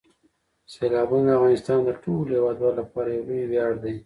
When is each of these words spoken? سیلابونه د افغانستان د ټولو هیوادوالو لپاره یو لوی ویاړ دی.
سیلابونه 0.73 1.31
د 1.33 1.35
افغانستان 1.37 1.79
د 1.85 1.89
ټولو 2.03 2.31
هیوادوالو 2.37 2.79
لپاره 2.81 3.09
یو 3.15 3.25
لوی 3.27 3.43
ویاړ 3.47 3.71
دی. 3.83 3.95